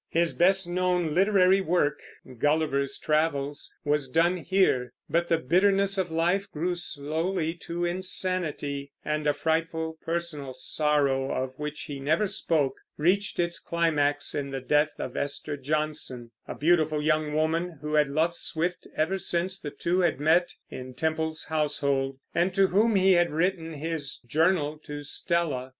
[0.09, 2.01] His best known literary work,
[2.39, 9.27] Gulliver's Travels, was done here; but the bitterness of life grew slowly to insanity, and
[9.27, 14.93] a frightful personal sorrow, of which he never spoke, reached its climax in the death
[14.97, 19.99] of Esther Johnson, a beautiful young woman, who had loved Swift ever since the two
[19.99, 25.69] had met in Temple's household, and to whom he had written his Journal to Stella.